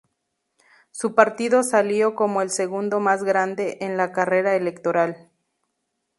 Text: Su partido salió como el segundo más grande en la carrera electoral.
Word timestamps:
Su 0.89 1.13
partido 1.13 1.61
salió 1.61 2.15
como 2.15 2.41
el 2.41 2.49
segundo 2.49 2.99
más 2.99 3.23
grande 3.23 3.77
en 3.81 3.97
la 3.97 4.11
carrera 4.11 4.55
electoral. 4.55 5.29